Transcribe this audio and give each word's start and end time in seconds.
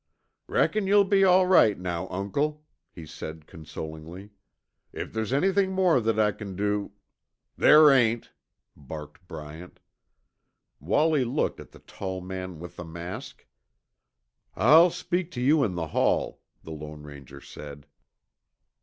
"Reckon 0.47 0.87
you'll 0.87 1.03
be 1.03 1.23
all 1.23 1.45
right 1.45 1.77
now, 1.77 2.07
Uncle," 2.09 2.65
he 2.91 3.05
said 3.05 3.45
consolingly. 3.45 4.31
"If 4.91 5.13
there's 5.13 5.31
anything 5.31 5.73
more 5.73 6.01
that 6.01 6.17
I 6.17 6.31
c'n 6.31 6.55
do" 6.55 6.93
"There 7.63 7.91
ain't," 7.91 8.31
barked 8.75 9.27
Bryant. 9.27 9.79
Wallie 10.79 11.23
looked 11.23 11.59
at 11.59 11.69
the 11.71 11.77
tall 11.77 12.19
man 12.19 12.57
with 12.59 12.77
the 12.77 12.83
mask. 12.83 13.45
"I'll 14.55 14.89
speak 14.89 15.29
to 15.33 15.39
you 15.39 15.63
in 15.63 15.75
the 15.75 15.89
hall," 15.89 16.41
the 16.63 16.71
Lone 16.71 17.03
Ranger 17.03 17.39
said. 17.39 17.85